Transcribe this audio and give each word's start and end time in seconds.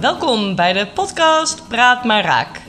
Welkom 0.00 0.54
bij 0.54 0.72
de 0.72 0.86
podcast 0.94 1.68
Praat 1.68 2.04
maar 2.04 2.24
Raak. 2.24 2.60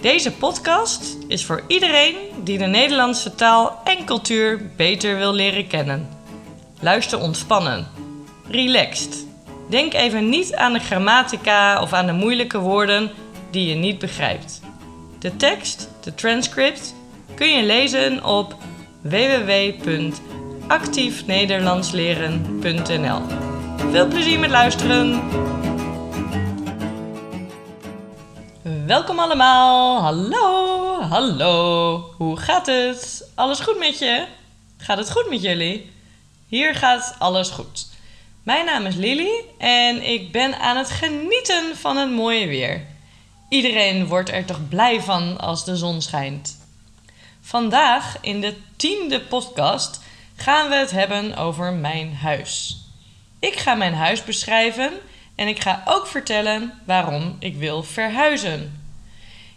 Deze 0.00 0.32
podcast 0.32 1.16
is 1.28 1.44
voor 1.44 1.62
iedereen 1.66 2.14
die 2.44 2.58
de 2.58 2.66
Nederlandse 2.66 3.34
taal 3.34 3.80
en 3.84 4.04
cultuur 4.04 4.70
beter 4.76 5.16
wil 5.16 5.32
leren 5.32 5.66
kennen. 5.66 6.08
Luister 6.80 7.20
ontspannen, 7.20 7.86
relaxed. 8.48 9.26
Denk 9.70 9.94
even 9.94 10.28
niet 10.28 10.54
aan 10.54 10.72
de 10.72 10.80
grammatica 10.80 11.82
of 11.82 11.92
aan 11.92 12.06
de 12.06 12.12
moeilijke 12.12 12.58
woorden 12.58 13.10
die 13.50 13.68
je 13.68 13.74
niet 13.74 13.98
begrijpt. 13.98 14.60
De 15.18 15.36
tekst, 15.36 15.88
de 16.00 16.14
transcript, 16.14 16.94
kun 17.34 17.48
je 17.48 17.62
lezen 17.62 18.24
op 18.24 18.56
www.actiefnederlandsleren.nl. 20.66 23.20
Veel 23.90 24.08
plezier 24.08 24.38
met 24.38 24.50
luisteren! 24.50 25.22
Welkom 28.86 29.18
allemaal. 29.18 30.00
Hallo, 30.00 31.00
hallo. 31.00 32.14
Hoe 32.16 32.36
gaat 32.36 32.66
het? 32.66 33.30
Alles 33.34 33.60
goed 33.60 33.78
met 33.78 33.98
je? 33.98 34.26
Gaat 34.76 34.98
het 34.98 35.10
goed 35.10 35.30
met 35.30 35.42
jullie? 35.42 35.90
Hier 36.48 36.74
gaat 36.74 37.14
alles 37.18 37.50
goed. 37.50 37.86
Mijn 38.42 38.64
naam 38.64 38.86
is 38.86 38.94
Lily 38.94 39.44
en 39.58 40.10
ik 40.10 40.32
ben 40.32 40.58
aan 40.58 40.76
het 40.76 40.90
genieten 40.90 41.76
van 41.76 41.96
het 41.96 42.10
mooie 42.10 42.46
weer. 42.46 42.86
Iedereen 43.48 44.06
wordt 44.06 44.30
er 44.30 44.44
toch 44.44 44.68
blij 44.68 45.00
van 45.00 45.40
als 45.40 45.64
de 45.64 45.76
zon 45.76 46.02
schijnt. 46.02 46.58
Vandaag 47.40 48.16
in 48.20 48.40
de 48.40 48.54
tiende 48.76 49.20
podcast 49.20 50.04
gaan 50.36 50.68
we 50.68 50.74
het 50.74 50.90
hebben 50.90 51.36
over 51.36 51.72
mijn 51.72 52.14
huis. 52.14 52.80
Ik 53.38 53.56
ga 53.56 53.74
mijn 53.74 53.94
huis 53.94 54.24
beschrijven 54.24 54.92
en 55.34 55.48
ik 55.48 55.60
ga 55.60 55.82
ook 55.84 56.06
vertellen 56.06 56.72
waarom 56.84 57.36
ik 57.38 57.56
wil 57.56 57.82
verhuizen. 57.82 58.84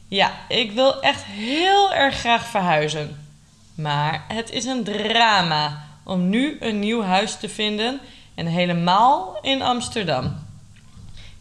Ja, 0.07 0.31
ik 0.47 0.71
wil 0.71 1.01
echt 1.01 1.23
heel 1.23 1.93
erg 1.93 2.15
graag 2.15 2.45
verhuizen. 2.45 3.27
Maar 3.75 4.25
het 4.27 4.51
is 4.51 4.65
een 4.65 4.83
drama 4.83 5.87
om 6.03 6.29
nu 6.29 6.57
een 6.59 6.79
nieuw 6.79 7.01
huis 7.01 7.35
te 7.35 7.49
vinden 7.49 7.99
en 8.35 8.45
helemaal 8.45 9.37
in 9.41 9.61
Amsterdam. 9.61 10.47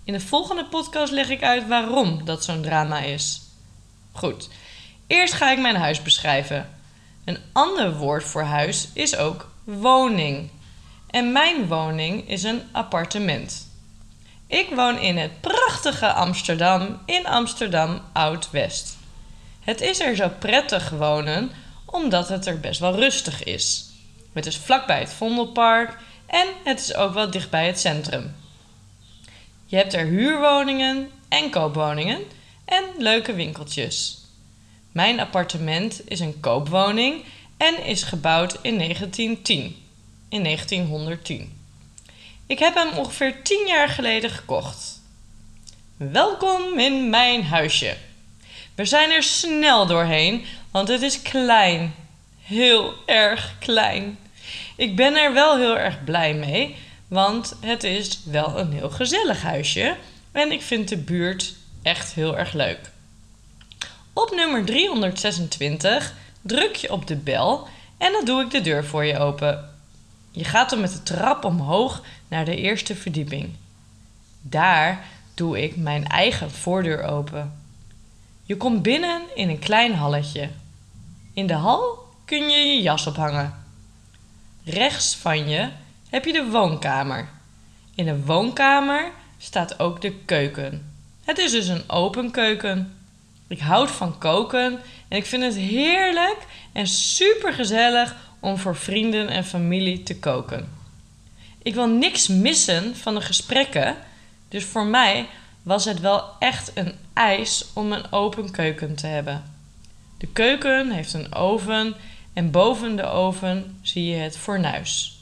In 0.05 0.12
de 0.12 0.20
volgende 0.20 0.64
podcast 0.64 1.12
leg 1.12 1.28
ik 1.28 1.42
uit 1.42 1.69
waarom 1.69 2.25
dat 2.25 2.44
zo'n 2.44 2.62
drama 2.62 2.98
is. 2.98 3.41
Goed, 4.12 4.48
eerst 5.06 5.34
ga 5.34 5.50
ik 5.50 5.59
mijn 5.59 5.77
huis 5.77 6.03
beschrijven. 6.03 6.78
Een 7.29 7.39
ander 7.53 7.97
woord 7.97 8.25
voor 8.25 8.43
huis 8.43 8.89
is 8.93 9.17
ook 9.17 9.48
woning. 9.65 10.51
En 11.11 11.33
mijn 11.33 11.67
woning 11.67 12.29
is 12.29 12.43
een 12.43 12.62
appartement. 12.73 13.69
Ik 14.47 14.69
woon 14.75 14.98
in 14.98 15.17
het 15.17 15.41
prachtige 15.41 16.12
Amsterdam 16.12 16.99
in 17.06 17.27
Amsterdam 17.27 18.01
Oud-West. 18.12 18.97
Het 19.61 19.81
is 19.81 20.01
er 20.01 20.17
zo 20.17 20.31
prettig 20.39 20.91
wonen 20.91 21.51
omdat 21.84 22.29
het 22.29 22.47
er 22.47 22.61
best 22.61 22.81
wel 22.81 22.95
rustig 22.95 23.45
is. 23.45 23.91
Het 24.33 24.47
is 24.47 24.56
vlakbij 24.56 24.99
het 24.99 25.12
Vondelpark 25.12 25.97
en 26.27 26.47
het 26.65 26.81
is 26.81 26.95
ook 26.95 27.15
wel 27.15 27.31
dichtbij 27.31 27.67
het 27.67 27.81
centrum. 27.81 28.37
Je 29.67 29.77
hebt 29.77 29.95
er 29.95 30.05
huurwoningen 30.05 31.11
en 31.29 31.51
koopwoningen 31.51 32.23
en 32.65 32.84
leuke 32.99 33.33
winkeltjes. 33.33 34.27
Mijn 34.92 35.20
appartement 35.20 36.00
is 36.11 36.20
een 36.20 36.41
koopwoning 36.41 37.25
en 37.56 37.84
is 37.84 38.03
gebouwd 38.03 38.58
in 38.62 38.78
1910. 38.78 39.77
In 40.28 40.44
1910. 40.44 41.56
Ik 42.47 42.58
heb 42.58 42.75
hem 42.75 42.98
ongeveer 42.98 43.42
10 43.42 43.66
jaar 43.66 43.89
geleden 43.89 44.31
gekocht. 44.31 45.00
Welkom 45.97 46.78
in 46.78 47.11
mijn 47.11 47.44
huisje. 47.44 47.97
We 48.75 48.84
zijn 48.84 49.10
er 49.10 49.22
snel 49.22 49.87
doorheen, 49.87 50.44
want 50.71 50.88
het 50.88 51.03
is 51.03 51.22
klein. 51.22 51.94
Heel 52.43 52.94
erg 53.06 53.55
klein. 53.59 54.19
Ik 54.76 54.97
ben 54.97 55.16
er 55.16 55.32
wel 55.32 55.56
heel 55.56 55.78
erg 55.78 56.05
blij 56.05 56.34
mee, 56.34 56.76
want 57.09 57.56
het 57.60 57.84
is 57.84 58.20
wel 58.25 58.59
een 58.59 58.72
heel 58.72 58.91
gezellig 58.91 59.43
huisje 59.43 59.97
en 60.32 60.53
ik 60.53 60.62
vind 60.62 60.88
de 60.88 60.97
buurt 60.97 61.55
echt 61.82 62.12
heel 62.12 62.38
erg 62.38 62.53
leuk. 62.53 62.91
Op 64.19 64.31
nummer 64.34 64.65
326 64.65 66.15
druk 66.43 66.77
je 66.77 66.93
op 66.93 67.06
de 67.06 67.17
bel 67.17 67.69
en 67.99 68.12
dan 68.12 68.25
doe 68.25 68.43
ik 68.43 68.51
de 68.51 68.61
deur 68.61 68.84
voor 68.84 69.05
je 69.05 69.19
open. 69.19 69.71
Je 70.31 70.45
gaat 70.45 70.71
dan 70.71 70.81
met 70.81 70.93
de 70.93 71.03
trap 71.03 71.45
omhoog 71.45 72.03
naar 72.29 72.45
de 72.45 72.56
eerste 72.56 72.95
verdieping. 72.95 73.51
Daar 74.41 75.05
doe 75.34 75.62
ik 75.62 75.77
mijn 75.77 76.06
eigen 76.06 76.51
voordeur 76.51 77.03
open. 77.03 77.62
Je 78.43 78.56
komt 78.56 78.83
binnen 78.83 79.23
in 79.34 79.49
een 79.49 79.59
klein 79.59 79.95
halletje. 79.95 80.49
In 81.33 81.47
de 81.47 81.55
hal 81.55 81.99
kun 82.25 82.49
je 82.49 82.59
je 82.59 82.83
jas 82.83 83.06
ophangen. 83.06 83.65
Rechts 84.65 85.17
van 85.17 85.49
je 85.49 85.69
heb 86.09 86.25
je 86.25 86.33
de 86.33 86.45
woonkamer. 86.50 87.29
In 87.95 88.05
de 88.05 88.25
woonkamer 88.25 89.11
staat 89.39 89.79
ook 89.79 90.00
de 90.00 90.12
keuken. 90.12 90.93
Het 91.25 91.39
is 91.39 91.50
dus 91.50 91.69
een 91.69 91.91
open 91.91 92.31
keuken. 92.31 92.97
Ik 93.48 93.60
houd 93.60 93.91
van 93.91 94.19
koken 94.19 94.81
en 95.09 95.16
ik 95.16 95.26
vind 95.26 95.42
het 95.42 95.56
heerlijk 95.56 96.47
en 96.72 96.86
super 96.86 97.53
gezellig 97.53 98.16
om 98.41 98.59
voor 98.59 98.76
vrienden 98.76 99.28
en 99.28 99.44
familie 99.44 100.03
te 100.03 100.19
koken. 100.19 100.69
Ik 101.62 101.75
wil 101.75 101.88
niks 101.88 102.28
missen 102.28 102.97
van 102.97 103.14
de 103.14 103.20
gesprekken, 103.20 103.97
dus 104.48 104.64
voor 104.64 104.87
mij 104.87 105.28
was 105.62 105.84
het 105.84 106.00
wel 106.00 106.25
echt 106.38 106.70
een 106.75 106.94
eis 107.12 107.64
om 107.72 107.92
een 107.92 108.12
open 108.12 108.50
keuken 108.50 108.94
te 108.94 109.06
hebben. 109.06 109.56
De 110.19 110.26
keuken 110.26 110.91
heeft 110.91 111.12
een 111.12 111.34
oven 111.34 111.94
en 112.32 112.50
boven 112.50 112.97
de 112.97 113.06
oven 113.06 113.78
zie 113.82 114.04
je 114.04 114.16
het 114.16 114.37
fornuis. 114.37 115.20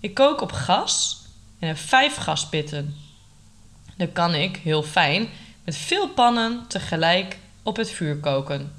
Ik 0.00 0.14
kook 0.14 0.40
op 0.40 0.52
gas 0.52 1.22
en 1.58 1.68
heb 1.68 1.78
vijf 1.78 2.16
gaspitten. 2.16 2.96
Dan 3.96 4.12
kan 4.12 4.34
ik, 4.34 4.56
heel 4.56 4.82
fijn, 4.82 5.28
met 5.64 5.76
veel 5.76 6.08
pannen 6.08 6.64
tegelijk 6.68 7.38
op 7.68 7.76
het 7.76 7.90
vuur 7.90 8.16
koken. 8.16 8.72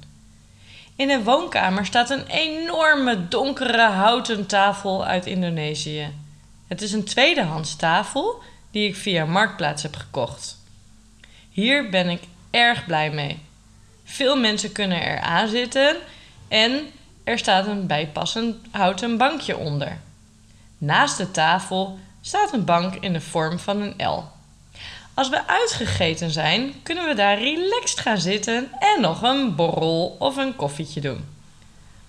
In 0.96 1.08
de 1.08 1.22
woonkamer 1.22 1.86
staat 1.86 2.10
een 2.10 2.26
enorme 2.26 3.28
donkere 3.28 3.88
houten 3.88 4.46
tafel 4.46 5.04
uit 5.04 5.26
Indonesië. 5.26 6.12
Het 6.66 6.82
is 6.82 6.92
een 6.92 7.04
tweedehands 7.04 7.76
tafel 7.76 8.42
die 8.70 8.88
ik 8.88 8.96
via 8.96 9.24
Marktplaats 9.24 9.82
heb 9.82 9.96
gekocht. 9.96 10.58
Hier 11.50 11.90
ben 11.90 12.08
ik 12.08 12.22
erg 12.50 12.86
blij 12.86 13.10
mee. 13.10 13.38
Veel 14.04 14.36
mensen 14.36 14.72
kunnen 14.72 15.02
er 15.02 15.20
aan 15.20 15.48
zitten 15.48 15.96
en 16.48 16.86
er 17.24 17.38
staat 17.38 17.66
een 17.66 17.86
bijpassend 17.86 18.56
houten 18.70 19.16
bankje 19.16 19.56
onder. 19.56 20.00
Naast 20.78 21.16
de 21.16 21.30
tafel 21.30 21.98
staat 22.20 22.52
een 22.52 22.64
bank 22.64 22.94
in 22.94 23.12
de 23.12 23.20
vorm 23.20 23.58
van 23.58 23.80
een 23.80 24.06
L. 24.08 24.24
Als 25.20 25.28
we 25.28 25.46
uitgegeten 25.46 26.30
zijn, 26.30 26.74
kunnen 26.82 27.06
we 27.06 27.14
daar 27.14 27.38
relaxed 27.38 28.00
gaan 28.00 28.18
zitten 28.18 28.68
en 28.78 29.00
nog 29.00 29.22
een 29.22 29.54
borrel 29.54 30.16
of 30.18 30.36
een 30.36 30.56
koffietje 30.56 31.00
doen. 31.00 31.24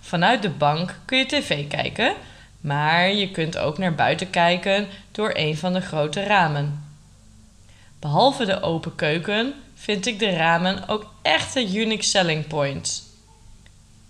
Vanuit 0.00 0.42
de 0.42 0.50
bank 0.50 0.98
kun 1.04 1.18
je 1.18 1.26
tv 1.26 1.68
kijken, 1.68 2.14
maar 2.60 3.12
je 3.12 3.30
kunt 3.30 3.58
ook 3.58 3.78
naar 3.78 3.94
buiten 3.94 4.30
kijken 4.30 4.88
door 5.10 5.30
een 5.34 5.56
van 5.56 5.72
de 5.72 5.80
grote 5.80 6.22
ramen. 6.22 6.84
Behalve 8.00 8.44
de 8.44 8.60
open 8.60 8.94
keuken 8.94 9.54
vind 9.74 10.06
ik 10.06 10.18
de 10.18 10.36
ramen 10.36 10.88
ook 10.88 11.12
echt 11.22 11.56
een 11.56 11.76
unique 11.76 12.04
selling 12.04 12.46
point. 12.46 13.02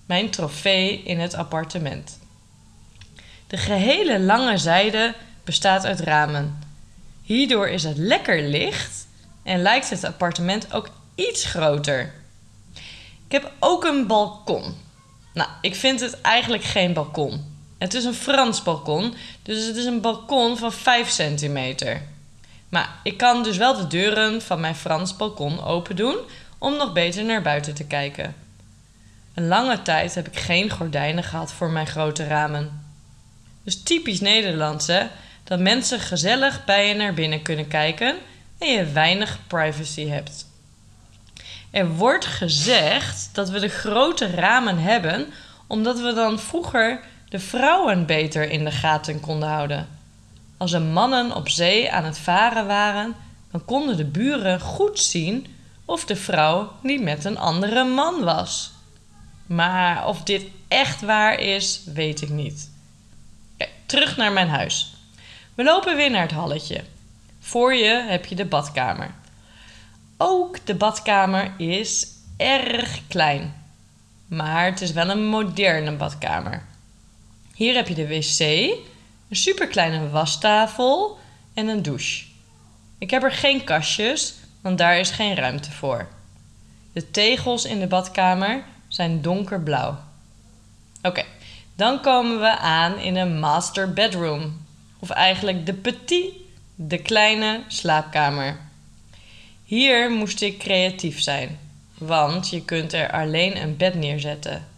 Mijn 0.06 0.30
trofee 0.30 1.02
in 1.02 1.20
het 1.20 1.34
appartement. 1.34 2.18
De 3.46 3.56
gehele 3.56 4.20
lange 4.20 4.58
zijde 4.58 5.14
bestaat 5.44 5.84
uit 5.84 6.00
ramen. 6.00 6.61
Hierdoor 7.22 7.68
is 7.68 7.82
het 7.82 7.96
lekker 7.96 8.42
licht 8.42 9.06
en 9.42 9.62
lijkt 9.62 9.90
het 9.90 10.04
appartement 10.04 10.72
ook 10.72 10.90
iets 11.14 11.44
groter. 11.44 12.12
Ik 13.26 13.32
heb 13.32 13.52
ook 13.58 13.84
een 13.84 14.06
balkon. 14.06 14.74
Nou, 15.34 15.48
ik 15.60 15.74
vind 15.74 16.00
het 16.00 16.20
eigenlijk 16.20 16.64
geen 16.64 16.92
balkon. 16.92 17.50
Het 17.78 17.94
is 17.94 18.04
een 18.04 18.14
Frans 18.14 18.62
balkon, 18.62 19.14
dus 19.42 19.66
het 19.66 19.76
is 19.76 19.84
een 19.84 20.00
balkon 20.00 20.56
van 20.56 20.72
5 20.72 21.08
centimeter. 21.08 22.02
Maar 22.68 23.00
ik 23.02 23.16
kan 23.16 23.42
dus 23.42 23.56
wel 23.56 23.76
de 23.76 23.86
deuren 23.86 24.42
van 24.42 24.60
mijn 24.60 24.74
Frans 24.74 25.16
balkon 25.16 25.64
open 25.64 25.96
doen 25.96 26.16
om 26.58 26.76
nog 26.76 26.92
beter 26.92 27.24
naar 27.24 27.42
buiten 27.42 27.74
te 27.74 27.84
kijken. 27.84 28.34
Een 29.34 29.46
lange 29.46 29.82
tijd 29.82 30.14
heb 30.14 30.26
ik 30.26 30.38
geen 30.38 30.70
gordijnen 30.70 31.24
gehad 31.24 31.52
voor 31.52 31.70
mijn 31.70 31.86
grote 31.86 32.26
ramen. 32.26 32.84
Dus 33.64 33.82
typisch 33.82 34.20
Nederlands 34.20 34.86
hè, 34.86 35.06
dat 35.44 35.58
mensen 35.58 36.00
gezellig 36.00 36.64
bij 36.64 36.88
je 36.88 36.94
naar 36.94 37.14
binnen 37.14 37.42
kunnen 37.42 37.68
kijken 37.68 38.16
en 38.58 38.68
je 38.68 38.84
weinig 38.84 39.38
privacy 39.46 40.06
hebt. 40.06 40.46
Er 41.70 41.88
wordt 41.88 42.26
gezegd 42.26 43.30
dat 43.32 43.50
we 43.50 43.60
de 43.60 43.68
grote 43.68 44.30
ramen 44.30 44.78
hebben 44.78 45.26
omdat 45.66 46.00
we 46.00 46.12
dan 46.12 46.38
vroeger 46.38 47.00
de 47.28 47.38
vrouwen 47.38 48.06
beter 48.06 48.50
in 48.50 48.64
de 48.64 48.70
gaten 48.70 49.20
konden 49.20 49.48
houden. 49.48 49.88
Als 50.56 50.70
de 50.70 50.80
mannen 50.80 51.34
op 51.34 51.48
zee 51.48 51.92
aan 51.92 52.04
het 52.04 52.18
varen 52.18 52.66
waren, 52.66 53.14
dan 53.50 53.64
konden 53.64 53.96
de 53.96 54.04
buren 54.04 54.60
goed 54.60 54.98
zien 54.98 55.46
of 55.84 56.04
de 56.04 56.16
vrouw 56.16 56.72
niet 56.82 57.02
met 57.02 57.24
een 57.24 57.38
andere 57.38 57.84
man 57.84 58.24
was. 58.24 58.72
Maar 59.46 60.06
of 60.06 60.22
dit 60.22 60.44
echt 60.68 61.00
waar 61.00 61.40
is, 61.40 61.80
weet 61.94 62.22
ik 62.22 62.28
niet. 62.28 62.70
terug 63.86 64.16
naar 64.16 64.32
mijn 64.32 64.48
huis. 64.48 64.91
We 65.54 65.62
lopen 65.62 65.96
weer 65.96 66.10
naar 66.10 66.22
het 66.22 66.30
halletje. 66.30 66.84
Voor 67.40 67.74
je 67.74 68.04
heb 68.08 68.24
je 68.24 68.34
de 68.34 68.44
badkamer. 68.44 69.10
Ook 70.16 70.66
de 70.66 70.74
badkamer 70.74 71.52
is 71.56 72.06
erg 72.36 73.00
klein. 73.08 73.54
Maar 74.26 74.64
het 74.64 74.80
is 74.80 74.92
wel 74.92 75.08
een 75.10 75.26
moderne 75.26 75.92
badkamer. 75.92 76.64
Hier 77.54 77.74
heb 77.74 77.88
je 77.88 77.94
de 77.94 78.08
wc, 78.08 78.40
een 78.40 79.36
superkleine 79.36 80.08
wastafel 80.10 81.18
en 81.54 81.68
een 81.68 81.82
douche. 81.82 82.24
Ik 82.98 83.10
heb 83.10 83.22
er 83.22 83.32
geen 83.32 83.64
kastjes, 83.64 84.34
want 84.60 84.78
daar 84.78 84.98
is 84.98 85.10
geen 85.10 85.34
ruimte 85.34 85.70
voor. 85.70 86.08
De 86.92 87.10
tegels 87.10 87.64
in 87.64 87.80
de 87.80 87.86
badkamer 87.86 88.64
zijn 88.88 89.22
donkerblauw. 89.22 89.98
Oké, 91.02 91.24
dan 91.74 92.00
komen 92.00 92.40
we 92.40 92.58
aan 92.58 92.98
in 92.98 93.16
een 93.16 93.38
master 93.38 93.92
bedroom. 93.92 94.61
Of 95.02 95.10
eigenlijk 95.10 95.66
de 95.66 95.74
petit, 95.74 96.32
de 96.74 96.98
kleine 96.98 97.62
slaapkamer. 97.68 98.60
Hier 99.64 100.10
moest 100.10 100.40
ik 100.40 100.58
creatief 100.58 101.20
zijn, 101.20 101.58
want 101.98 102.50
je 102.50 102.64
kunt 102.64 102.92
er 102.92 103.12
alleen 103.12 103.62
een 103.62 103.76
bed 103.76 103.94
neerzetten. 103.94 104.68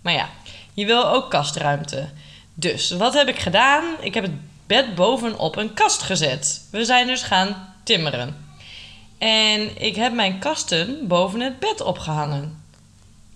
Maar 0.00 0.12
ja, 0.12 0.28
je 0.74 0.86
wil 0.86 1.08
ook 1.08 1.30
kastruimte. 1.30 2.08
Dus 2.54 2.90
wat 2.90 3.14
heb 3.14 3.28
ik 3.28 3.38
gedaan? 3.38 3.84
Ik 4.00 4.14
heb 4.14 4.24
het 4.24 4.66
bed 4.66 4.94
bovenop 4.94 5.56
een 5.56 5.74
kast 5.74 6.02
gezet. 6.02 6.66
We 6.70 6.84
zijn 6.84 7.06
dus 7.06 7.22
gaan 7.22 7.74
timmeren. 7.82 8.46
En 9.18 9.82
ik 9.82 9.96
heb 9.96 10.12
mijn 10.12 10.38
kasten 10.38 11.06
boven 11.08 11.40
het 11.40 11.58
bed 11.58 11.80
opgehangen. 11.80 12.62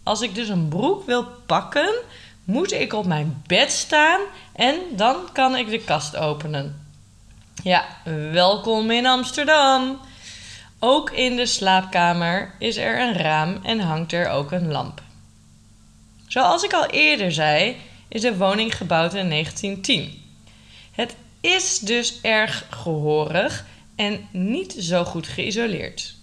Als 0.02 0.20
ik 0.20 0.34
dus 0.34 0.48
een 0.48 0.68
broek 0.68 1.06
wil 1.06 1.24
pakken, 1.46 1.94
moet 2.44 2.72
ik 2.72 2.92
op 2.92 3.06
mijn 3.06 3.42
bed 3.46 3.72
staan 3.72 4.20
en 4.58 4.80
dan 4.90 5.16
kan 5.32 5.56
ik 5.56 5.70
de 5.70 5.78
kast 5.78 6.16
openen. 6.16 6.86
Ja, 7.62 7.84
welkom 8.32 8.90
in 8.90 9.06
Amsterdam. 9.06 10.00
Ook 10.78 11.10
in 11.10 11.36
de 11.36 11.46
slaapkamer 11.46 12.54
is 12.58 12.76
er 12.76 13.00
een 13.00 13.14
raam 13.14 13.58
en 13.62 13.80
hangt 13.80 14.12
er 14.12 14.28
ook 14.28 14.52
een 14.52 14.70
lamp. 14.70 15.02
Zoals 16.26 16.62
ik 16.62 16.72
al 16.72 16.86
eerder 16.86 17.32
zei, 17.32 17.76
is 18.08 18.20
de 18.20 18.36
woning 18.36 18.76
gebouwd 18.76 19.14
in 19.14 19.28
1910. 19.28 20.22
Het 20.92 21.16
is 21.40 21.78
dus 21.78 22.20
erg 22.20 22.66
gehoorig 22.70 23.66
en 23.96 24.28
niet 24.30 24.74
zo 24.78 25.04
goed 25.04 25.26
geïsoleerd. 25.26 26.14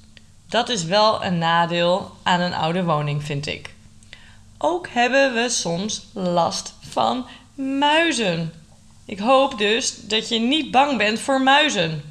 Dat 0.49 0.69
is 0.69 0.83
wel 0.83 1.23
een 1.23 1.37
nadeel 1.37 2.11
aan 2.23 2.39
een 2.39 2.53
oude 2.53 2.83
woning, 2.83 3.23
vind 3.23 3.47
ik. 3.47 3.73
Ook 4.57 4.87
hebben 4.87 5.33
we 5.33 5.49
soms 5.49 6.05
last 6.13 6.73
van 6.89 7.25
muizen. 7.55 8.53
Ik 9.05 9.19
hoop 9.19 9.57
dus 9.57 9.95
dat 10.01 10.29
je 10.29 10.39
niet 10.39 10.71
bang 10.71 10.97
bent 10.97 11.19
voor 11.19 11.41
muizen. 11.41 12.01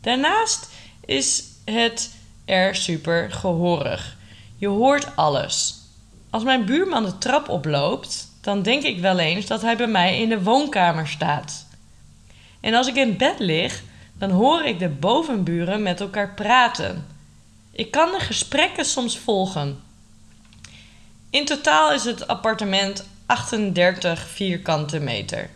Daarnaast 0.00 0.68
is 1.04 1.44
het 1.64 2.14
er 2.44 2.74
super 2.74 3.32
gehoorig. 3.32 4.16
Je 4.56 4.68
hoort 4.68 5.16
alles. 5.16 5.74
Als 6.30 6.42
mijn 6.42 6.64
buurman 6.64 7.04
de 7.04 7.18
trap 7.18 7.48
oploopt, 7.48 8.28
dan 8.40 8.62
denk 8.62 8.82
ik 8.82 9.00
wel 9.00 9.18
eens 9.18 9.46
dat 9.46 9.62
hij 9.62 9.76
bij 9.76 9.86
mij 9.86 10.20
in 10.20 10.28
de 10.28 10.42
woonkamer 10.42 11.08
staat. 11.08 11.66
En 12.60 12.74
als 12.74 12.86
ik 12.86 12.94
in 12.94 13.16
bed 13.16 13.38
lig, 13.38 13.82
dan 14.18 14.30
hoor 14.30 14.64
ik 14.64 14.78
de 14.78 14.88
bovenburen 14.88 15.82
met 15.82 16.00
elkaar 16.00 16.34
praten. 16.34 17.06
Ik 17.72 17.90
kan 17.90 18.10
de 18.10 18.20
gesprekken 18.20 18.84
soms 18.84 19.18
volgen. 19.18 19.82
In 21.30 21.44
totaal 21.44 21.92
is 21.92 22.04
het 22.04 22.26
appartement 22.26 23.04
38 23.30 24.28
vierkante 24.28 25.00
meter. 25.00 25.50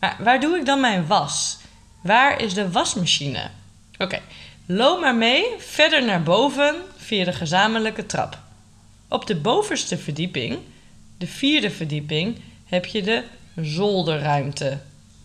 Maar 0.00 0.16
waar 0.18 0.40
doe 0.40 0.56
ik 0.56 0.66
dan 0.66 0.80
mijn 0.80 1.06
was? 1.06 1.58
Waar 2.02 2.40
is 2.40 2.54
de 2.54 2.70
wasmachine? 2.70 3.50
Oké, 3.98 4.20
loop 4.66 5.00
maar 5.00 5.14
mee 5.14 5.44
verder 5.58 6.04
naar 6.04 6.22
boven 6.22 6.74
via 6.96 7.24
de 7.24 7.32
gezamenlijke 7.32 8.06
trap. 8.06 8.38
Op 9.08 9.26
de 9.26 9.36
bovenste 9.36 9.98
verdieping, 9.98 10.58
de 11.18 11.26
vierde 11.26 11.70
verdieping, 11.70 12.40
heb 12.66 12.86
je 12.86 13.02
de 13.02 13.24
zolderruimte. 13.56 14.78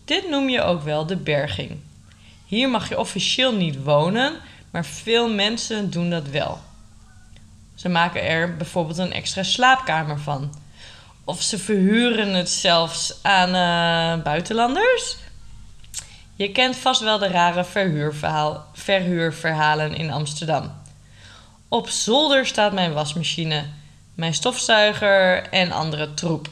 Dit 0.05 0.29
noem 0.29 0.49
je 0.49 0.61
ook 0.61 0.83
wel 0.83 1.05
de 1.05 1.17
berging. 1.17 1.71
Hier 2.45 2.69
mag 2.69 2.89
je 2.89 2.99
officieel 2.99 3.55
niet 3.55 3.83
wonen, 3.83 4.33
maar 4.71 4.85
veel 4.85 5.33
mensen 5.33 5.89
doen 5.89 6.09
dat 6.09 6.27
wel. 6.27 6.59
Ze 7.75 7.89
maken 7.89 8.23
er 8.23 8.57
bijvoorbeeld 8.57 8.97
een 8.97 9.13
extra 9.13 9.43
slaapkamer 9.43 10.19
van. 10.19 10.61
Of 11.25 11.41
ze 11.41 11.57
verhuren 11.57 12.33
het 12.33 12.49
zelfs 12.49 13.13
aan 13.21 13.49
uh, 13.49 14.23
buitenlanders. 14.23 15.17
Je 16.35 16.51
kent 16.51 16.75
vast 16.75 17.01
wel 17.01 17.17
de 17.17 17.27
rare 17.27 17.63
verhuurverhaal, 17.63 18.65
verhuurverhalen 18.73 19.95
in 19.95 20.11
Amsterdam. 20.11 20.71
Op 21.67 21.89
zolder 21.89 22.45
staat 22.45 22.73
mijn 22.73 22.93
wasmachine, 22.93 23.65
mijn 24.15 24.33
stofzuiger 24.33 25.49
en 25.49 25.71
andere 25.71 26.13
troep. 26.13 26.49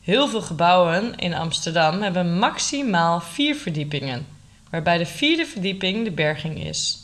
Heel 0.00 0.28
veel 0.28 0.42
gebouwen 0.42 1.16
in 1.16 1.34
Amsterdam 1.34 2.02
hebben 2.02 2.38
maximaal 2.38 3.20
vier 3.20 3.56
verdiepingen, 3.56 4.26
waarbij 4.70 4.98
de 4.98 5.06
vierde 5.06 5.46
verdieping 5.46 6.04
de 6.04 6.10
berging 6.10 6.64
is. 6.64 6.98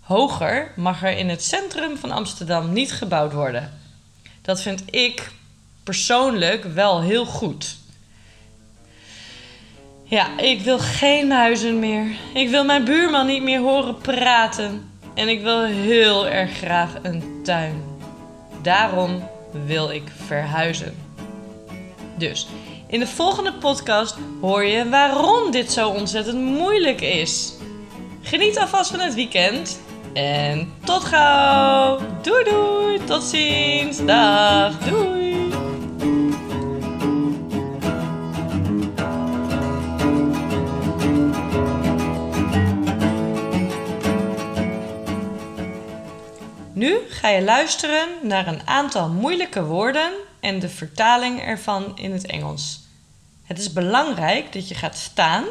Hoger 0.00 0.72
mag 0.76 1.02
er 1.02 1.16
in 1.16 1.28
het 1.28 1.44
centrum 1.44 1.96
van 1.96 2.10
Amsterdam 2.10 2.72
niet 2.72 2.92
gebouwd 2.92 3.32
worden. 3.32 3.80
Dat 4.42 4.62
vind 4.62 4.82
ik 4.94 5.30
persoonlijk 5.86 6.64
wel 6.64 7.00
heel 7.00 7.26
goed. 7.26 7.76
Ja, 10.04 10.38
ik 10.38 10.60
wil 10.60 10.78
geen 10.78 11.26
muizen 11.26 11.78
meer. 11.78 12.06
Ik 12.34 12.48
wil 12.48 12.64
mijn 12.64 12.84
buurman 12.84 13.26
niet 13.26 13.42
meer 13.42 13.60
horen 13.60 13.98
praten. 13.98 14.90
En 15.14 15.28
ik 15.28 15.42
wil 15.42 15.62
heel 15.62 16.28
erg 16.28 16.56
graag 16.56 16.90
een 17.02 17.40
tuin. 17.44 17.82
Daarom 18.62 19.28
wil 19.66 19.90
ik 19.90 20.02
verhuizen. 20.26 20.94
Dus 22.18 22.46
in 22.86 23.00
de 23.00 23.06
volgende 23.06 23.52
podcast 23.52 24.16
hoor 24.40 24.64
je 24.64 24.88
waarom 24.88 25.50
dit 25.50 25.72
zo 25.72 25.88
ontzettend 25.88 26.40
moeilijk 26.40 27.00
is. 27.00 27.52
Geniet 28.22 28.58
alvast 28.58 28.90
van 28.90 29.00
het 29.00 29.14
weekend 29.14 29.80
en 30.14 30.72
tot 30.84 31.04
gauw. 31.04 32.00
Doei 32.22 32.44
doei. 32.44 33.04
Tot 33.04 33.22
ziens. 33.22 34.04
Dag. 34.04 34.78
Doei. 34.78 35.35
Ga 47.16 47.28
je 47.28 47.42
luisteren 47.42 48.08
naar 48.22 48.46
een 48.46 48.66
aantal 48.66 49.08
moeilijke 49.08 49.64
woorden 49.64 50.12
en 50.40 50.58
de 50.58 50.68
vertaling 50.68 51.40
ervan 51.40 51.98
in 51.98 52.12
het 52.12 52.26
Engels. 52.26 52.80
Het 53.44 53.58
is 53.58 53.72
belangrijk 53.72 54.52
dat 54.52 54.68
je 54.68 54.74
gaat 54.74 54.96
staan 54.96 55.44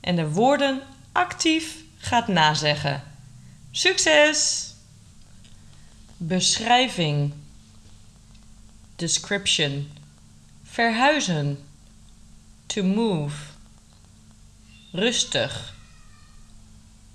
en 0.00 0.16
de 0.16 0.30
woorden 0.30 0.82
actief 1.12 1.76
gaat 1.98 2.28
nazeggen. 2.28 3.02
Succes! 3.70 4.66
Beschrijving. 6.16 7.32
Description. 8.96 9.90
Verhuizen. 10.62 11.58
To 12.66 12.82
move. 12.82 13.36
Rustig. 14.92 15.74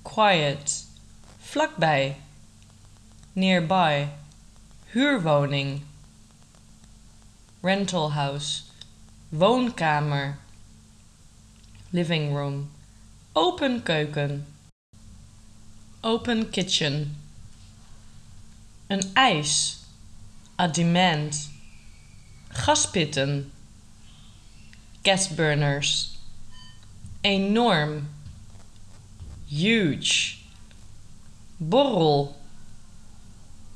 Quiet. 0.02 0.86
Vlakbij. 1.40 2.23
Nearby. 3.36 4.10
Huurwoning. 4.94 5.82
Rental 7.64 8.12
house. 8.12 8.70
Woonkamer. 9.34 10.36
Living 11.92 12.36
room. 12.36 12.70
Open 13.36 13.82
keuken. 13.82 14.46
Open 16.04 16.50
kitchen. 16.52 17.18
Een 18.88 19.14
ijs. 19.14 19.80
A 20.62 20.68
demand. 20.68 21.50
Gaspitten. 22.50 23.52
Gasburners. 25.02 26.18
Enorm. 27.22 28.10
Huge. 29.48 30.36
Borrel. 31.58 32.42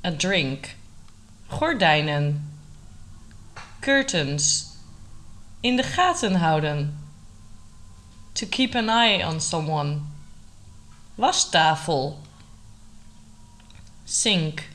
A 0.07 0.11
drink. 0.11 0.75
Gordijnen. 1.49 2.41
Curtains. 3.81 4.77
In 5.61 5.75
de 5.75 5.83
gaten 5.83 6.35
houden. 6.35 6.97
To 8.35 8.45
keep 8.45 8.73
an 8.73 8.89
eye 8.89 9.21
on 9.21 9.41
someone. 9.41 10.07
Wastafel. 11.17 12.19
Sink. 14.05 14.69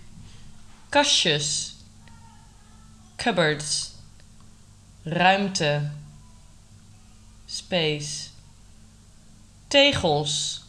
Kastjes. 0.91 1.77
Cupboards. 3.17 3.97
Ruimte. 5.07 5.93
Space. 7.47 8.33
Tegels. 9.71 10.65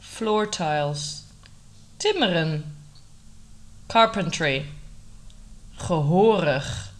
Floor 0.00 0.46
tiles. 0.46 1.24
Timmeren. 1.98 2.73
Carpentry. 3.86 4.66
Gehoorig. 5.76 6.92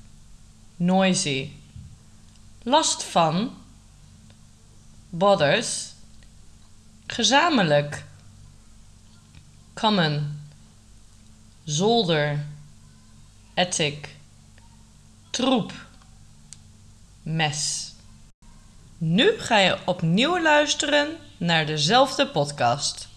Noisy. 0.76 1.52
Last 2.62 3.02
van. 3.02 3.56
Bothers. 5.08 5.92
Gezamenlijk. 7.06 8.04
Common. 9.74 10.40
Zolder. 11.64 12.46
Attic. 13.54 14.16
Troep. 15.30 15.72
Mes. 17.22 17.92
Nu 18.98 19.38
ga 19.38 19.58
je 19.58 19.78
opnieuw 19.86 20.42
luisteren 20.42 21.16
naar 21.36 21.66
dezelfde 21.66 22.28
podcast. 22.28 23.08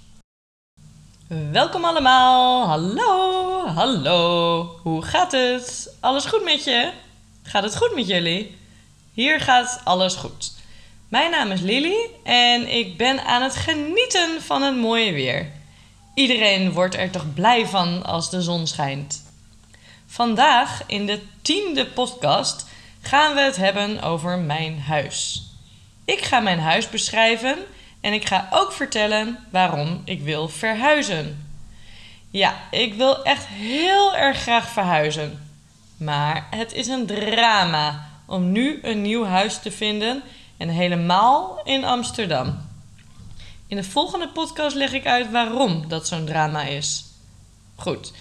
Welkom 1.27 1.85
allemaal. 1.85 2.67
Hallo. 2.67 3.67
Hallo. 3.67 4.79
Hoe 4.83 5.01
gaat 5.01 5.31
het? 5.31 5.95
Alles 5.99 6.25
goed 6.25 6.43
met 6.43 6.63
je? 6.63 6.91
Gaat 7.43 7.63
het 7.63 7.77
goed 7.77 7.95
met 7.95 8.07
jullie? 8.07 8.57
Hier 9.13 9.39
gaat 9.39 9.81
alles 9.83 10.15
goed. 10.15 10.53
Mijn 11.07 11.31
naam 11.31 11.51
is 11.51 11.61
Lily 11.61 12.09
en 12.23 12.73
ik 12.73 12.97
ben 12.97 13.25
aan 13.25 13.41
het 13.41 13.55
genieten 13.55 14.41
van 14.41 14.61
het 14.61 14.75
mooie 14.77 15.13
weer. 15.13 15.51
Iedereen 16.13 16.71
wordt 16.71 16.95
er 16.95 17.09
toch 17.09 17.33
blij 17.33 17.67
van 17.67 18.05
als 18.05 18.29
de 18.29 18.41
zon 18.41 18.67
schijnt. 18.67 19.23
Vandaag 20.05 20.81
in 20.85 21.05
de 21.05 21.21
tiende 21.41 21.85
podcast 21.85 22.65
gaan 23.01 23.33
we 23.33 23.41
het 23.41 23.55
hebben 23.55 24.01
over 24.01 24.37
mijn 24.37 24.79
huis. 24.81 25.45
Ik 26.05 26.21
ga 26.21 26.39
mijn 26.39 26.59
huis 26.59 26.89
beschrijven 26.89 27.57
en 28.07 28.13
ik 28.13 28.27
ga 28.27 28.47
ook 28.51 28.71
vertellen 28.71 29.39
waarom 29.49 30.01
ik 30.05 30.21
wil 30.21 30.49
verhuizen. 30.49 31.47
Ja, 32.29 32.55
ik 32.71 32.93
wil 32.93 33.23
echt 33.23 33.45
heel 33.47 34.15
erg 34.15 34.37
graag 34.37 34.69
verhuizen. 34.69 35.49
Maar 35.97 36.47
het 36.49 36.73
is 36.73 36.87
een 36.87 37.05
drama 37.05 38.09
om 38.25 38.51
nu 38.51 38.79
een 38.81 39.01
nieuw 39.01 39.25
huis 39.25 39.59
te 39.59 39.71
vinden 39.71 40.23
en 40.57 40.69
helemaal 40.69 41.59
in 41.63 41.83
Amsterdam. 41.83 42.67
In 43.67 43.77
de 43.77 43.83
volgende 43.83 44.29
podcast 44.29 44.75
leg 44.75 44.93
ik 44.93 45.05
uit 45.05 45.31
waarom 45.31 45.87
dat 45.87 46.07
zo'n 46.07 46.25
drama 46.25 46.63
is. 46.63 47.05
Goed, 47.75 48.13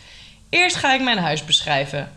eerst 0.48 0.76
ga 0.76 0.94
ik 0.94 1.02
mijn 1.02 1.18
huis 1.18 1.44
beschrijven. 1.44 2.12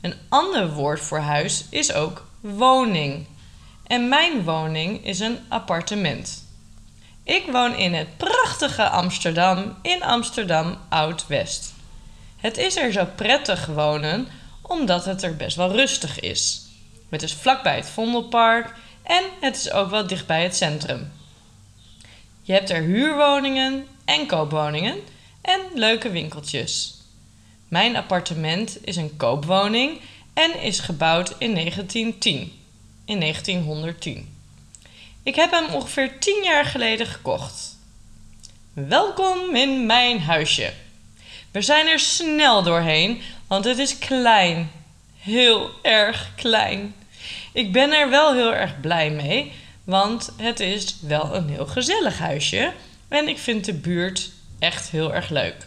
Een 0.00 0.14
ander 0.28 0.72
woord 0.72 1.00
voor 1.00 1.18
huis 1.18 1.64
is 1.70 1.92
ook 1.92 2.26
woning. 2.40 3.26
En 3.86 4.08
mijn 4.08 4.44
woning 4.44 5.04
is 5.04 5.20
een 5.20 5.38
appartement. 5.48 6.39
Ik 7.22 7.44
woon 7.50 7.74
in 7.74 7.94
het 7.94 8.16
prachtige 8.16 8.88
Amsterdam 8.88 9.76
in 9.82 10.02
Amsterdam 10.02 10.78
Oud-West. 10.88 11.72
Het 12.36 12.56
is 12.56 12.76
er 12.76 12.92
zo 12.92 13.08
prettig 13.16 13.66
wonen 13.66 14.28
omdat 14.62 15.04
het 15.04 15.22
er 15.22 15.36
best 15.36 15.56
wel 15.56 15.72
rustig 15.72 16.20
is. 16.20 16.62
Het 17.08 17.22
is 17.22 17.34
vlakbij 17.34 17.76
het 17.76 17.88
Vondelpark 17.88 18.74
en 19.02 19.24
het 19.40 19.56
is 19.56 19.70
ook 19.70 19.90
wel 19.90 20.06
dichtbij 20.06 20.42
het 20.42 20.56
centrum. 20.56 21.12
Je 22.42 22.52
hebt 22.52 22.70
er 22.70 22.82
huurwoningen 22.82 23.86
en 24.04 24.26
koopwoningen 24.26 24.96
en 25.40 25.60
leuke 25.74 26.10
winkeltjes. 26.10 27.00
Mijn 27.68 27.96
appartement 27.96 28.78
is 28.84 28.96
een 28.96 29.16
koopwoning 29.16 30.00
en 30.34 30.60
is 30.60 30.80
gebouwd 30.80 31.34
in 31.38 31.54
1910. 31.54 32.52
In 33.04 33.20
1910. 33.20 34.39
Ik 35.22 35.34
heb 35.34 35.50
hem 35.50 35.74
ongeveer 35.74 36.18
10 36.18 36.42
jaar 36.42 36.64
geleden 36.64 37.06
gekocht. 37.06 37.76
Welkom 38.72 39.56
in 39.56 39.86
mijn 39.86 40.20
huisje. 40.20 40.72
We 41.50 41.62
zijn 41.62 41.86
er 41.86 41.98
snel 41.98 42.62
doorheen, 42.62 43.22
want 43.46 43.64
het 43.64 43.78
is 43.78 43.98
klein. 43.98 44.70
Heel 45.18 45.70
erg 45.82 46.30
klein. 46.36 46.94
Ik 47.52 47.72
ben 47.72 47.92
er 47.92 48.10
wel 48.10 48.34
heel 48.34 48.54
erg 48.54 48.80
blij 48.80 49.10
mee, 49.10 49.52
want 49.84 50.32
het 50.36 50.60
is 50.60 50.96
wel 51.00 51.34
een 51.34 51.48
heel 51.48 51.66
gezellig 51.66 52.18
huisje 52.18 52.72
en 53.08 53.28
ik 53.28 53.38
vind 53.38 53.64
de 53.64 53.74
buurt 53.74 54.30
echt 54.58 54.90
heel 54.90 55.14
erg 55.14 55.28
leuk. 55.28 55.66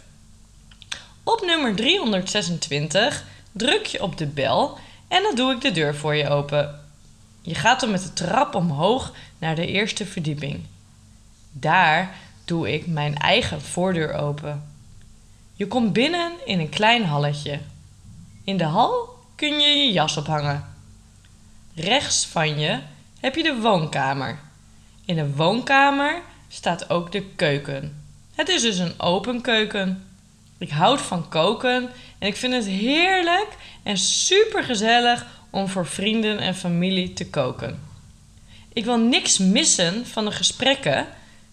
Op 1.24 1.42
nummer 1.46 1.74
326 1.74 3.24
druk 3.52 3.86
je 3.86 4.02
op 4.02 4.18
de 4.18 4.26
bel 4.26 4.78
en 5.08 5.22
dan 5.22 5.34
doe 5.34 5.52
ik 5.52 5.60
de 5.60 5.72
deur 5.72 5.94
voor 5.94 6.14
je 6.14 6.28
open. 6.28 6.83
Je 7.46 7.54
gaat 7.54 7.80
dan 7.80 7.90
met 7.90 8.02
de 8.02 8.12
trap 8.12 8.54
omhoog 8.54 9.12
naar 9.38 9.54
de 9.54 9.66
eerste 9.66 10.06
verdieping. 10.06 10.60
Daar 11.52 12.14
doe 12.44 12.72
ik 12.72 12.86
mijn 12.86 13.18
eigen 13.18 13.62
voordeur 13.62 14.14
open. 14.14 14.64
Je 15.54 15.68
komt 15.68 15.92
binnen 15.92 16.32
in 16.44 16.58
een 16.58 16.68
klein 16.68 17.04
halletje. 17.04 17.60
In 18.44 18.56
de 18.56 18.64
hal 18.64 19.08
kun 19.34 19.60
je 19.60 19.68
je 19.68 19.92
jas 19.92 20.16
ophangen. 20.16 20.64
Rechts 21.74 22.26
van 22.26 22.58
je 22.58 22.80
heb 23.20 23.34
je 23.34 23.42
de 23.42 23.60
woonkamer. 23.60 24.38
In 25.04 25.16
de 25.16 25.34
woonkamer 25.34 26.22
staat 26.48 26.90
ook 26.90 27.12
de 27.12 27.22
keuken. 27.22 28.04
Het 28.34 28.48
is 28.48 28.62
dus 28.62 28.78
een 28.78 29.00
open 29.00 29.40
keuken. 29.40 30.06
Ik 30.58 30.70
houd 30.70 31.00
van 31.00 31.28
koken 31.28 31.90
en 32.18 32.28
ik 32.28 32.36
vind 32.36 32.54
het 32.54 32.66
heerlijk 32.66 33.48
en 33.82 33.98
super 33.98 34.64
gezellig 34.64 35.26
om 35.54 35.68
voor 35.68 35.86
vrienden 35.86 36.38
en 36.38 36.54
familie 36.54 37.12
te 37.12 37.30
koken. 37.30 37.80
Ik 38.72 38.84
wil 38.84 38.98
niks 38.98 39.38
missen 39.38 40.06
van 40.06 40.24
de 40.24 40.32
gesprekken, 40.32 41.06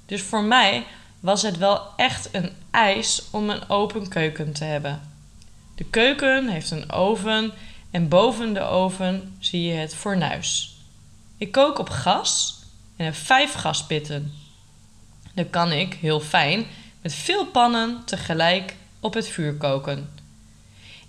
dus 0.06 0.22
voor 0.22 0.44
mij 0.44 0.84
was 1.20 1.42
het 1.42 1.58
wel 1.58 1.82
echt 1.96 2.30
een 2.32 2.52
eis 2.72 3.24
om 3.32 3.50
een 3.50 3.70
open 3.70 4.08
keuken 4.08 4.54
te 4.54 4.64
hebben. 4.64 5.02
De 5.76 5.84
keuken 5.84 6.48
heeft 6.48 6.72
een 6.72 6.92
oven 6.92 7.52
en 7.92 8.08
boven 8.08 8.54
de 8.54 8.62
oven 8.62 9.36
zie 9.40 9.64
je 9.64 9.74
het 9.74 9.96
fornuis. 9.96 10.78
Ik 11.38 11.52
kook 11.52 11.80
op 11.80 11.90
gas 11.90 12.60
en 12.96 13.06
heb 13.06 13.16
vijf 13.16 13.54
gaspitten. 13.54 14.34
Dan 15.34 15.50
kan 15.50 15.72
ik, 15.72 15.94
heel 15.94 16.20
fijn, 16.20 16.66
met 17.02 17.14
veel 17.14 17.46
pannen 17.46 18.02
tegelijk 18.06 18.76
op 19.00 19.14
het 19.14 19.28
vuur 19.28 19.54
koken. 19.54 20.21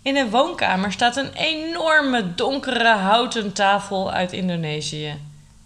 In 0.02 0.14
de 0.14 0.30
woonkamer 0.30 0.92
staat 0.92 1.16
een 1.16 1.32
enorme 1.32 2.34
donkere 2.34 2.96
houten 2.96 3.52
tafel 3.52 4.12
uit 4.12 4.32
Indonesië. 4.32 5.20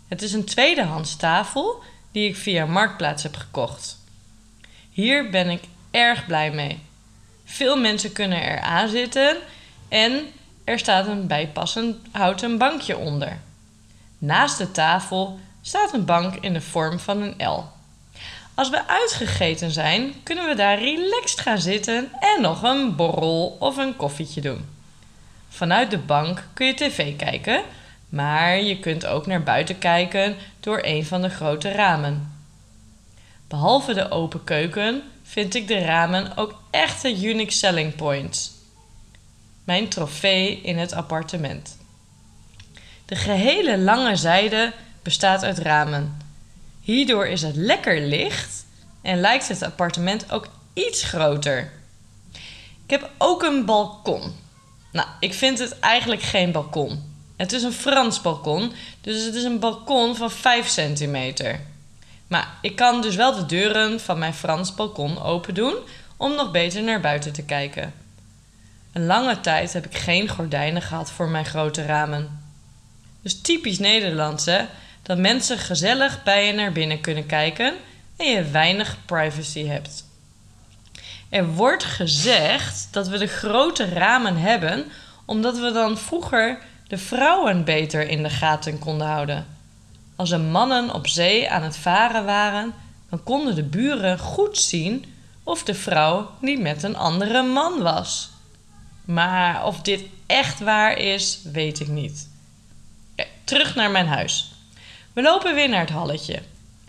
Het 0.08 0.22
is 0.22 0.32
een 0.32 0.44
tweedehands 0.44 1.16
tafel 1.16 1.82
die 2.12 2.28
ik 2.28 2.36
via 2.36 2.66
Marktplaats 2.66 3.22
heb 3.22 3.36
gekocht. 3.36 3.98
Hier 4.90 5.30
ben 5.30 5.50
ik 5.50 5.62
erg 5.90 6.26
blij 6.26 6.50
mee. 6.50 6.82
Veel 7.44 7.76
mensen 7.76 8.12
kunnen 8.12 8.42
er 8.42 8.60
aan 8.60 8.88
zitten 8.88 9.36
en 9.88 10.26
er 10.64 10.78
staat 10.78 11.06
een 11.06 11.26
bijpassend 11.26 11.96
houten 12.10 12.58
bankje 12.58 12.96
onder. 12.96 13.38
Naast 14.18 14.58
de 14.58 14.70
tafel 14.70 15.38
staat 15.62 15.92
een 15.92 16.04
bank 16.04 16.34
in 16.34 16.52
de 16.52 16.60
vorm 16.60 16.98
van 16.98 17.22
een 17.22 17.48
L. 17.48 17.75
Als 18.56 18.70
we 18.70 18.88
uitgegeten 18.88 19.70
zijn, 19.70 20.14
kunnen 20.22 20.46
we 20.46 20.54
daar 20.54 20.78
relaxed 20.78 21.40
gaan 21.40 21.60
zitten 21.60 22.08
en 22.20 22.42
nog 22.42 22.62
een 22.62 22.96
borrel 22.96 23.56
of 23.60 23.76
een 23.76 23.96
koffietje 23.96 24.40
doen. 24.40 24.68
Vanuit 25.48 25.90
de 25.90 25.98
bank 25.98 26.44
kun 26.54 26.66
je 26.66 26.75
tv 26.75 27.16
kijken, 27.16 27.62
maar 28.08 28.60
je 28.60 28.78
kunt 28.78 29.06
ook 29.06 29.26
naar 29.26 29.42
buiten 29.42 29.78
kijken 29.78 30.36
door 30.60 30.78
een 30.82 31.06
van 31.06 31.22
de 31.22 31.28
grote 31.28 31.72
ramen. 31.72 32.32
Behalve 33.48 33.94
de 33.94 34.10
open 34.10 34.44
keuken 34.44 35.02
vind 35.22 35.54
ik 35.54 35.68
de 35.68 35.78
ramen 35.78 36.36
ook 36.36 36.60
echte 36.70 37.22
unique 37.22 37.52
selling 37.52 37.94
points. 37.94 38.52
Mijn 39.64 39.88
trofee 39.88 40.60
in 40.60 40.78
het 40.78 40.92
appartement. 40.92 41.78
De 43.04 43.16
gehele 43.16 43.78
lange 43.78 44.16
zijde 44.16 44.72
bestaat 45.02 45.44
uit 45.44 45.58
ramen. 45.58 46.25
Hierdoor 46.86 47.26
is 47.26 47.42
het 47.42 47.56
lekker 47.56 48.00
licht 48.00 48.66
en 49.02 49.20
lijkt 49.20 49.48
het 49.48 49.62
appartement 49.62 50.32
ook 50.32 50.48
iets 50.72 51.04
groter. 51.04 51.72
Ik 52.84 52.90
heb 52.90 53.10
ook 53.18 53.42
een 53.42 53.64
balkon. 53.64 54.34
Nou, 54.92 55.08
ik 55.20 55.34
vind 55.34 55.58
het 55.58 55.78
eigenlijk 55.78 56.22
geen 56.22 56.52
balkon. 56.52 57.14
Het 57.36 57.52
is 57.52 57.62
een 57.62 57.72
Frans 57.72 58.20
balkon, 58.20 58.72
dus 59.00 59.24
het 59.24 59.34
is 59.34 59.42
een 59.42 59.58
balkon 59.58 60.16
van 60.16 60.30
5 60.30 60.68
centimeter. 60.68 61.60
Maar 62.26 62.58
ik 62.62 62.76
kan 62.76 63.02
dus 63.02 63.14
wel 63.14 63.34
de 63.34 63.46
deuren 63.46 64.00
van 64.00 64.18
mijn 64.18 64.34
Frans 64.34 64.74
balkon 64.74 65.22
open 65.22 65.54
doen 65.54 65.74
om 66.16 66.34
nog 66.34 66.50
beter 66.50 66.82
naar 66.82 67.00
buiten 67.00 67.32
te 67.32 67.44
kijken. 67.44 67.94
Een 68.92 69.06
lange 69.06 69.40
tijd 69.40 69.72
heb 69.72 69.86
ik 69.86 69.96
geen 69.96 70.28
gordijnen 70.28 70.82
gehad 70.82 71.10
voor 71.10 71.28
mijn 71.28 71.44
grote 71.44 71.84
ramen. 71.86 72.42
Dus 73.22 73.40
typisch 73.40 73.78
Nederlands, 73.78 74.44
hè? 74.44 74.64
Dat 75.06 75.18
mensen 75.18 75.58
gezellig 75.58 76.22
bij 76.22 76.46
je 76.46 76.52
naar 76.52 76.72
binnen 76.72 77.00
kunnen 77.00 77.26
kijken 77.26 77.75
en 78.16 78.26
je 78.26 78.44
weinig 78.44 78.96
privacy 79.04 79.66
hebt. 79.66 80.04
Er 81.28 81.46
wordt 81.46 81.84
gezegd 81.84 82.88
dat 82.90 83.08
we 83.08 83.18
de 83.18 83.26
grote 83.26 83.88
ramen 83.88 84.36
hebben 84.36 84.84
omdat 85.25 85.58
we 85.58 85.72
dan 85.72 85.98
vroeger 85.98 86.58
de 86.88 86.98
vrouwen 86.98 87.64
beter 87.64 88.08
in 88.08 88.22
de 88.22 88.30
gaten 88.30 88.78
konden 88.78 89.06
houden. 89.06 89.46
Als 90.16 90.30
er 90.30 90.40
mannen 90.40 90.94
op 90.94 91.06
zee 91.06 91.50
aan 91.50 91.62
het 91.62 91.76
varen 91.76 92.25
waren, 92.25 92.75
dan 93.10 93.22
konden 93.22 93.54
de 93.54 93.64
buren 93.64 94.18
goed 94.18 94.58
zien 94.58 95.04
of 95.42 95.62
de 95.62 95.75
vrouw 95.75 96.30
niet 96.40 96.60
met 96.60 96.82
een 96.82 96.96
andere 96.96 97.42
man 97.42 97.82
was. 97.82 98.30
Maar 99.04 99.64
of 99.66 99.80
dit 99.80 100.04
echt 100.26 100.60
waar 100.60 100.98
is, 100.98 101.40
weet 101.52 101.80
ik 101.80 101.88
niet. 101.88 102.28
terug 103.44 103.75
naar 103.75 103.90
mijn 103.90 104.06
huis. 104.06 104.55
We 105.16 105.23
lopen 105.23 105.54
weer 105.54 105.68
naar 105.68 105.80
het 105.80 105.90
halletje. 105.90 106.42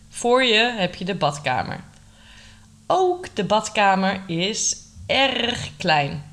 Voor 0.09 0.43
je 0.43 0.73
heb 0.77 0.95
je 0.95 1.05
de 1.05 1.15
badkamer. 1.15 1.79
Ook 2.87 3.35
de 3.35 3.43
badkamer 3.43 4.21
is 4.25 4.77
erg 5.05 5.69
klein. 5.77 6.23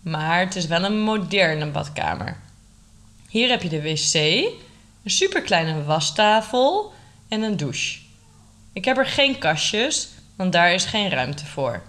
Maar 0.00 0.40
het 0.40 0.56
is 0.56 0.66
wel 0.66 0.84
een 0.84 1.00
moderne 1.00 1.66
badkamer. 1.66 2.36
Hier 3.28 3.48
heb 3.48 3.62
je 3.62 3.68
de 3.68 3.82
wc, 3.82 4.14
een 4.14 5.10
superkleine 5.10 5.84
wastafel 5.84 6.92
en 7.28 7.42
een 7.42 7.56
douche. 7.56 7.98
Ik 8.72 8.84
heb 8.84 8.96
er 8.96 9.06
geen 9.06 9.38
kastjes, 9.38 10.08
want 10.36 10.52
daar 10.52 10.72
is 10.72 10.84
geen 10.84 11.10
ruimte 11.10 11.46
voor. 11.46 11.82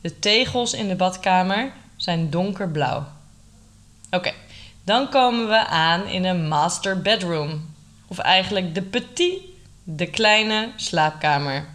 De 0.00 0.18
tegels 0.18 0.72
in 0.72 0.88
de 0.88 0.96
badkamer 0.96 1.72
zijn 1.96 2.30
donkerblauw. 2.30 3.06
Oké, 4.10 4.32
dan 4.84 5.08
komen 5.08 5.48
we 5.48 5.66
aan 5.66 6.06
in 6.06 6.24
een 6.24 6.48
master 6.48 7.02
bedroom. 7.02 7.74
Of 8.06 8.18
eigenlijk 8.18 8.74
de 8.74 8.82
petit, 8.82 9.40
de 9.82 10.06
kleine 10.06 10.68
slaapkamer. 10.76 11.68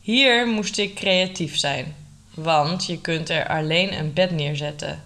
Hier 0.00 0.46
moest 0.46 0.78
ik 0.78 0.94
creatief 0.94 1.58
zijn, 1.58 1.96
want 2.34 2.86
je 2.86 3.00
kunt 3.00 3.28
er 3.28 3.48
alleen 3.48 3.98
een 3.98 4.12
bed 4.12 4.30
neerzetten. 4.30 5.02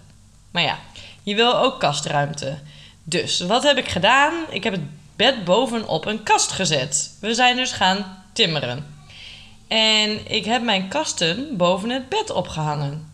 Maar 0.51 0.63
ja, 0.63 0.79
je 1.23 1.35
wil 1.35 1.57
ook 1.57 1.79
kastruimte. 1.79 2.57
Dus 3.03 3.39
wat 3.39 3.63
heb 3.63 3.77
ik 3.77 3.87
gedaan? 3.87 4.33
Ik 4.49 4.63
heb 4.63 4.73
het 4.73 5.15
bed 5.15 5.43
bovenop 5.43 6.05
een 6.05 6.23
kast 6.23 6.51
gezet. 6.51 7.11
We 7.19 7.33
zijn 7.33 7.55
dus 7.55 7.71
gaan 7.71 8.23
timmeren. 8.33 8.97
En 9.67 10.31
ik 10.31 10.45
heb 10.45 10.63
mijn 10.63 10.87
kasten 10.87 11.57
boven 11.57 11.89
het 11.89 12.09
bed 12.09 12.29
opgehangen. 12.31 13.13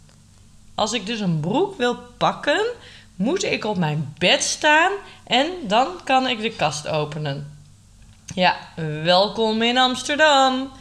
Als 0.75 0.93
ik 0.93 1.05
dus 1.05 1.19
een 1.19 1.39
broek 1.39 1.77
wil 1.77 1.95
pakken, 2.17 2.65
moet 3.15 3.43
ik 3.43 3.65
op 3.65 3.77
mijn 3.77 4.13
bed 4.17 4.43
staan 4.43 4.91
en 5.23 5.47
dan 5.67 5.87
kan 6.03 6.27
ik 6.27 6.41
de 6.41 6.51
kast 6.51 6.87
openen. 6.87 7.57
Ja, 8.33 8.57
welkom 9.03 9.61
in 9.61 9.77
Amsterdam. 9.77 10.71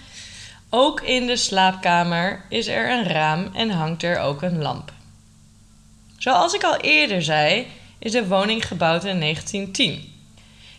Ook 0.70 1.00
in 1.00 1.26
de 1.26 1.36
slaapkamer 1.36 2.44
is 2.48 2.66
er 2.66 2.90
een 2.90 3.04
raam 3.04 3.50
en 3.52 3.70
hangt 3.70 4.02
er 4.02 4.18
ook 4.18 4.42
een 4.42 4.62
lamp. 4.62 4.92
Zoals 6.18 6.54
ik 6.54 6.62
al 6.62 6.76
eerder 6.76 7.22
zei, 7.22 7.66
is 7.98 8.12
de 8.12 8.26
woning 8.26 8.66
gebouwd 8.66 9.04
in 9.04 9.20
1910. 9.20 10.12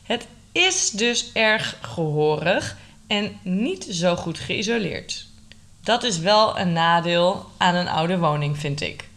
Het 0.04 0.28
is 0.52 0.90
dus 0.90 1.32
erg 1.34 1.78
gehoorig 1.82 2.78
en 3.08 3.40
niet 3.42 3.88
zo 3.90 4.16
goed 4.16 4.40
geïsoleerd. 4.40 5.26
Dat 5.84 6.04
is 6.04 6.20
wel 6.20 6.60
een 6.60 6.74
nadeel 6.74 7.46
aan 7.58 7.76
een 7.76 7.88
oude 7.88 8.18
woning, 8.18 8.58
vind 8.58 8.82
ik. 8.82 9.10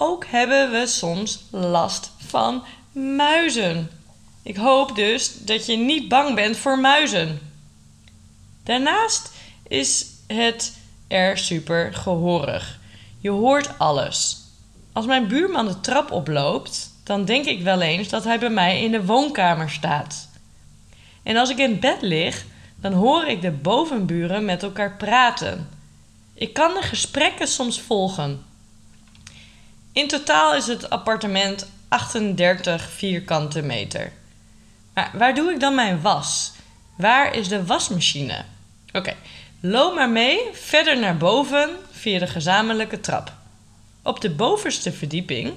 Ook 0.00 0.26
hebben 0.26 0.70
we 0.70 0.86
soms 0.86 1.44
last 1.50 2.10
van 2.26 2.64
muizen. 2.92 3.90
Ik 4.42 4.56
hoop 4.56 4.94
dus 4.96 5.44
dat 5.44 5.66
je 5.66 5.76
niet 5.76 6.08
bang 6.08 6.34
bent 6.34 6.56
voor 6.56 6.78
muizen. 6.78 7.40
Daarnaast 8.64 9.32
is 9.68 10.06
het 10.26 10.76
er 11.08 11.38
super 11.38 11.94
gehoorig. 11.94 12.78
Je 13.20 13.30
hoort 13.30 13.78
alles. 13.78 14.36
Als 14.92 15.06
mijn 15.06 15.28
buurman 15.28 15.66
de 15.66 15.80
trap 15.80 16.10
oploopt, 16.10 16.90
dan 17.04 17.24
denk 17.24 17.44
ik 17.44 17.62
wel 17.62 17.80
eens 17.80 18.08
dat 18.08 18.24
hij 18.24 18.38
bij 18.38 18.50
mij 18.50 18.82
in 18.82 18.90
de 18.90 19.04
woonkamer 19.04 19.70
staat. 19.70 20.28
En 21.22 21.36
als 21.36 21.50
ik 21.50 21.58
in 21.58 21.80
bed 21.80 22.02
lig, 22.02 22.44
dan 22.76 22.92
hoor 22.92 23.24
ik 23.24 23.40
de 23.40 23.50
bovenburen 23.50 24.44
met 24.44 24.62
elkaar 24.62 24.96
praten. 24.96 25.68
Ik 26.34 26.52
kan 26.52 26.74
de 26.74 26.82
gesprekken 26.82 27.48
soms 27.48 27.80
volgen. 27.80 28.46
In 29.98 30.08
totaal 30.08 30.54
is 30.54 30.66
het 30.66 30.90
appartement 30.90 31.70
38 31.88 32.90
vierkante 32.90 33.62
meter. 33.62 34.12
Maar 34.94 35.10
waar 35.14 35.34
doe 35.34 35.52
ik 35.52 35.60
dan 35.60 35.74
mijn 35.74 36.00
was? 36.00 36.52
Waar 36.96 37.34
is 37.34 37.48
de 37.48 37.66
wasmachine? 37.66 38.44
Oké, 38.92 39.14
loop 39.60 39.94
maar 39.94 40.10
mee 40.10 40.40
verder 40.52 40.98
naar 40.98 41.16
boven 41.16 41.70
via 41.90 42.18
de 42.18 42.26
gezamenlijke 42.26 43.00
trap. 43.00 43.32
Op 44.02 44.20
de 44.20 44.30
bovenste 44.30 44.92
verdieping, 44.92 45.52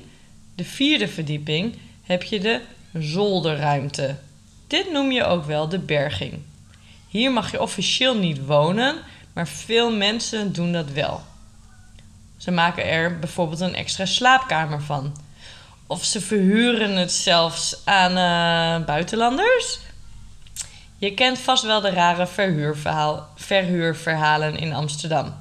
de 0.56 0.64
vierde 0.64 1.08
verdieping, 1.08 1.78
heb 2.04 2.24
je 2.24 2.40
de 2.40 2.62
zolderruimte. 2.94 4.16
Dit 4.68 4.92
noem 4.92 5.12
je 5.12 5.24
ook 5.24 5.46
wel 5.46 5.70
de 5.70 5.80
berging. 5.80 6.40
Hier 7.08 7.32
mag 7.32 7.52
je 7.52 7.62
officieel 7.62 8.16
niet 8.16 8.46
wonen, 8.46 8.96
maar 9.34 9.48
veel 9.48 9.92
mensen 9.96 10.54
doen 10.54 10.72
dat 10.72 10.92
wel. 10.92 11.30
Ze 12.42 12.52
maken 12.52 12.86
er 12.86 13.20
bijvoorbeeld 13.20 13.60
een 13.60 13.76
extra 13.76 14.06
slaapkamer 14.06 14.82
van. 14.82 15.16
Of 15.88 16.04
ze 16.04 16.22
verhuren 16.22 16.96
het 16.96 17.12
zelfs 17.12 17.82
aan 17.86 18.12
uh, 18.12 18.86
buitenlanders. 18.86 19.80
Je 20.98 21.14
kent 21.14 21.40
vast 21.40 21.64
wel 21.64 21.82
de 21.82 21.90
rare 21.90 22.28
verhuurverhalen 23.36 24.58
in 24.58 24.74
Amsterdam. 24.74 25.34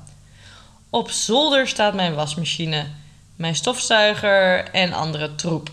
Op 0.91 1.11
zolder 1.11 1.69
staat 1.69 1.95
mijn 1.95 2.15
wasmachine, 2.15 2.87
mijn 3.37 3.55
stofzuiger 3.55 4.65
en 4.65 4.93
andere 4.93 5.35
troep. 5.35 5.71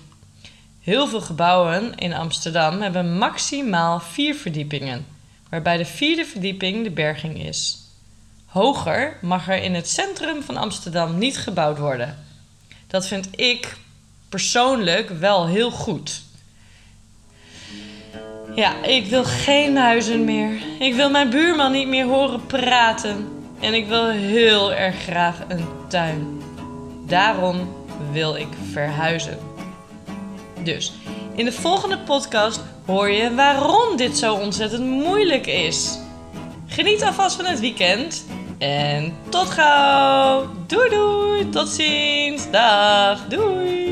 Heel 0.82 1.08
veel 1.08 1.22
gebouwen 1.22 1.96
in 1.96 2.14
Amsterdam 2.14 2.82
hebben 2.82 3.18
maximaal 3.18 4.00
vier 4.00 4.36
verdiepingen, 4.36 5.06
waarbij 5.50 5.78
de 5.78 5.86
vierde 5.86 6.26
verdieping 6.26 6.84
de 6.84 6.92
berging 6.92 7.46
is. 7.46 7.87
Hoger 8.58 9.18
mag 9.22 9.50
er 9.50 9.64
in 9.64 9.74
het 9.74 9.90
centrum 9.90 10.44
van 10.44 10.58
Amsterdam 10.58 11.18
niet 11.18 11.38
gebouwd 11.38 11.78
worden. 11.78 12.26
Dat 12.88 13.08
vind 13.08 13.28
ik 13.32 13.78
persoonlijk 14.30 15.10
wel 15.10 15.48
heel 15.48 15.72
goed. 15.72 16.22
Ja, 18.56 18.84
ik 18.84 19.06
wil 19.06 19.24
geen 19.24 19.78
huizen 19.78 20.24
meer. 20.24 20.62
Ik 20.80 20.94
wil 20.94 21.10
mijn 21.10 21.30
buurman 21.30 21.72
niet 21.72 21.88
meer 21.88 22.06
horen 22.06 22.46
praten. 22.46 23.28
En 23.60 23.74
ik 23.74 23.88
wil 23.88 24.08
heel 24.10 24.74
erg 24.74 24.96
graag 24.96 25.40
een 25.48 25.68
tuin. 25.88 26.42
Daarom 27.06 27.76
wil 28.12 28.36
ik 28.36 28.50
verhuizen. 28.72 29.38
Dus 30.64 30.94
in 31.36 31.46
de 31.46 31.52
volgende 31.52 32.00
podcast 32.00 32.60
hoor 32.86 33.10
je 33.10 33.36
waarom 33.36 33.98
dit 33.98 34.18
zo 34.18 34.34
ontzettend 34.34 34.86
moeilijk 34.86 35.48
is. 35.48 35.98
Geniet 36.68 37.04
alvast 37.04 37.36
van 37.36 37.46
het 37.46 37.60
weekend 37.60 38.26
en 38.58 39.14
tot 39.30 39.50
gauw. 39.50 40.46
Doei 40.68 40.90
doei, 40.90 41.50
tot 41.50 41.70
ziens. 41.70 42.50
Dag, 42.52 43.28
doei. 43.28 43.87